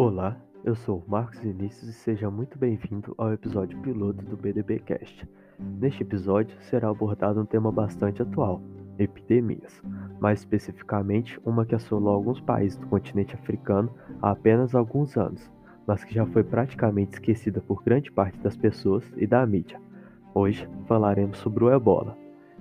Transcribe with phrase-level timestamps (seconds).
[0.00, 5.28] Olá, eu sou Marcos Vinícius e seja muito bem-vindo ao episódio piloto do BDB Cast.
[5.58, 8.62] Neste episódio será abordado um tema bastante atual:
[8.96, 9.82] epidemias,
[10.20, 13.92] mais especificamente uma que assolou alguns países do continente africano
[14.22, 15.50] há apenas alguns anos,
[15.84, 19.80] mas que já foi praticamente esquecida por grande parte das pessoas e da mídia.
[20.32, 22.16] Hoje falaremos sobre o ebola.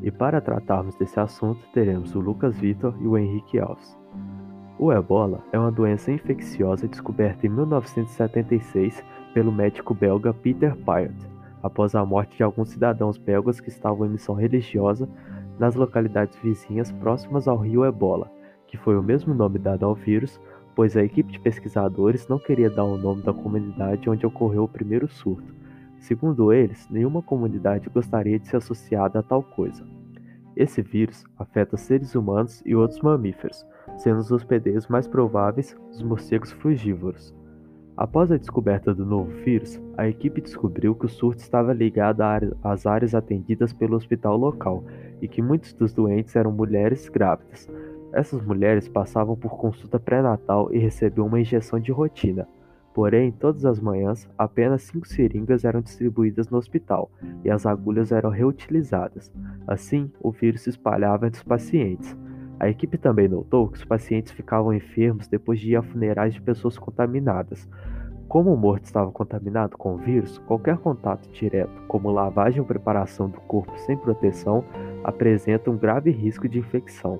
[0.00, 3.98] E para tratarmos desse assunto, teremos o Lucas Vitor e o Henrique Alves.
[4.80, 9.02] O ebola é uma doença infecciosa descoberta em 1976
[9.34, 11.16] pelo médico belga Peter Piot,
[11.60, 15.08] após a morte de alguns cidadãos belgas que estavam em missão religiosa
[15.58, 18.30] nas localidades vizinhas próximas ao rio Ebola,
[18.68, 20.40] que foi o mesmo nome dado ao vírus,
[20.76, 24.68] pois a equipe de pesquisadores não queria dar o nome da comunidade onde ocorreu o
[24.68, 25.52] primeiro surto.
[25.98, 29.84] Segundo eles, nenhuma comunidade gostaria de ser associada a tal coisa.
[30.54, 33.66] Esse vírus afeta seres humanos e outros mamíferos,
[33.98, 37.34] sendo os hospedeiros mais prováveis os morcegos frugívoros.
[37.96, 42.22] Após a descoberta do novo vírus, a equipe descobriu que o surto estava ligado
[42.62, 44.84] às áreas atendidas pelo hospital local
[45.20, 47.68] e que muitos dos doentes eram mulheres grávidas.
[48.12, 52.46] Essas mulheres passavam por consulta pré-natal e recebiam uma injeção de rotina.
[52.94, 57.10] Porém, todas as manhãs, apenas cinco seringas eram distribuídas no hospital
[57.44, 59.32] e as agulhas eram reutilizadas.
[59.66, 62.16] Assim, o vírus se espalhava entre os pacientes.
[62.60, 66.42] A equipe também notou que os pacientes ficavam enfermos depois de ir a funerais de
[66.42, 67.68] pessoas contaminadas.
[68.28, 73.30] Como o morto estava contaminado com o vírus, qualquer contato direto, como lavagem ou preparação
[73.30, 74.64] do corpo sem proteção,
[75.04, 77.18] apresenta um grave risco de infecção.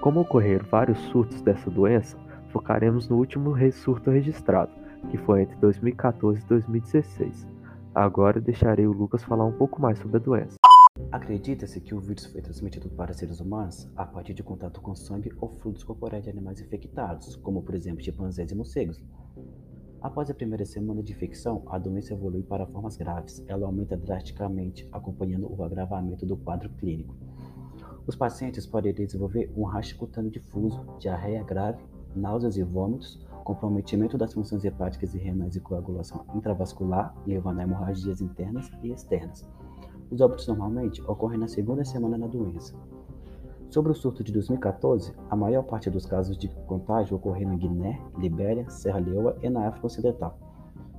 [0.00, 2.18] Como ocorreram vários surtos dessa doença,
[2.50, 4.72] focaremos no último surto registrado,
[5.10, 7.48] que foi entre 2014 e 2016.
[7.94, 10.59] Agora deixarei o Lucas falar um pouco mais sobre a doença.
[11.12, 15.32] Acredita-se que o vírus foi transmitido para seres humanos a partir de contato com sangue
[15.40, 19.02] ou fluidos corporais de animais infectados, como por exemplo chimpanzés e morcegos.
[20.00, 23.44] Após a primeira semana de infecção, a doença evolui para formas graves.
[23.48, 27.16] Ela aumenta drasticamente, acompanhando o agravamento do quadro clínico.
[28.06, 31.84] Os pacientes podem desenvolver um racho cutâneo difuso, diarreia grave,
[32.14, 38.20] náuseas e vômitos, comprometimento das funções hepáticas e renais e coagulação intravascular, levando a hemorragias
[38.20, 39.44] internas e externas.
[40.10, 42.74] Os óbitos normalmente ocorrem na segunda semana da doença.
[43.70, 48.02] Sobre o surto de 2014, a maior parte dos casos de contágio ocorreram em Guiné,
[48.18, 50.36] Libéria, Serra Leoa e na África Ocidental.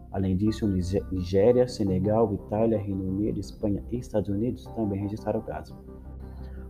[0.10, 0.66] Além disso,
[1.12, 5.76] Nigéria, Senegal, Itália, Reino Unido, Espanha e Estados Unidos também registraram casos.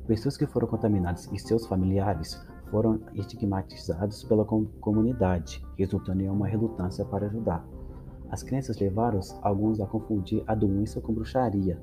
[0.07, 7.05] Pessoas que foram contaminadas e seus familiares foram estigmatizados pela comunidade, resultando em uma relutância
[7.05, 7.63] para ajudar.
[8.31, 11.77] As crenças levaram alguns a confundir a doença com bruxaria,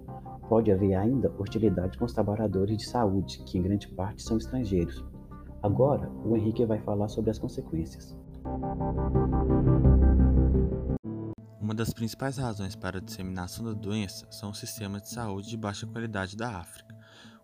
[0.48, 5.04] Pode haver ainda hostilidade com os trabalhadores de saúde, que em grande parte são estrangeiros.
[5.62, 8.16] Agora, o Henrique vai falar sobre as consequências.
[11.60, 15.56] Uma das principais razões para a disseminação da doença são os sistemas de saúde de
[15.56, 16.96] baixa qualidade da África.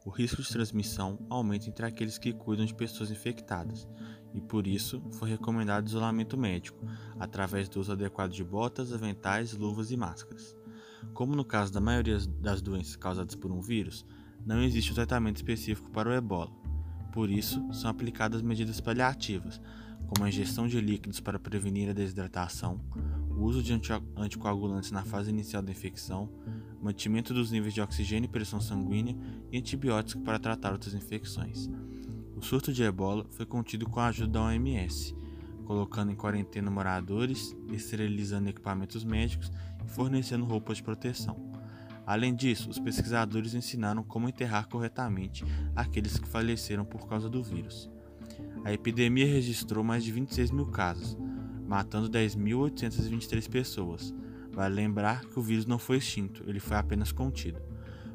[0.06, 3.86] O risco de transmissão aumenta entre aqueles que cuidam de pessoas infectadas,
[4.32, 6.82] e por isso foi recomendado isolamento médico,
[7.18, 10.56] através do uso adequado de botas, aventais, luvas e máscaras.
[11.12, 14.04] Como no caso da maioria das doenças causadas por um vírus,
[14.44, 16.50] não existe um tratamento específico para o ebola.
[17.12, 19.60] Por isso, são aplicadas medidas paliativas,
[20.06, 22.80] como a ingestão de líquidos para prevenir a desidratação,
[23.30, 23.72] o uso de
[24.16, 26.28] anticoagulantes na fase inicial da infecção,
[26.82, 29.16] mantimento dos níveis de oxigênio e pressão sanguínea
[29.50, 31.70] e antibióticos para tratar outras infecções.
[32.36, 35.16] O surto de ebola foi contido com a ajuda da OMS,
[35.64, 39.50] colocando em quarentena moradores, esterilizando equipamentos médicos
[39.84, 41.36] e fornecendo roupas de proteção.
[42.06, 45.44] Além disso, os pesquisadores ensinaram como enterrar corretamente
[45.74, 47.90] aqueles que faleceram por causa do vírus.
[48.64, 51.16] A epidemia registrou mais de 26 mil casos,
[51.66, 54.14] matando 10.823 pessoas.
[54.52, 57.60] Vale lembrar que o vírus não foi extinto, ele foi apenas contido.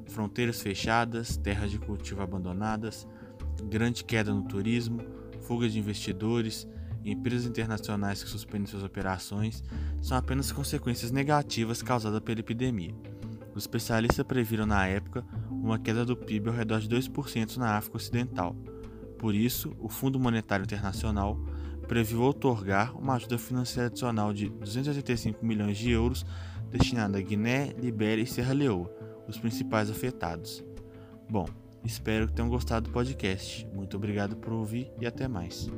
[0.05, 3.07] Fronteiras fechadas, terras de cultivo abandonadas,
[3.69, 5.01] grande queda no turismo,
[5.41, 6.67] fuga de investidores,
[7.11, 9.63] empresas internacionais que suspendem suas operações
[10.01, 12.95] são apenas consequências negativas causadas pela epidemia.
[13.53, 17.97] Os especialistas previram na época uma queda do PIB ao redor de 2% na África
[17.97, 18.55] Ocidental.
[19.17, 21.37] Por isso, o Fundo Monetário Internacional
[21.87, 26.25] previu otorgar uma ajuda financeira adicional de 285 milhões de euros
[26.69, 28.89] destinada a Guiné, Libéria e Serra Leoa,
[29.27, 30.63] os principais afetados.
[31.29, 31.47] Bom,
[31.83, 33.67] espero que tenham gostado do podcast.
[33.73, 35.69] Muito obrigado por ouvir e até mais.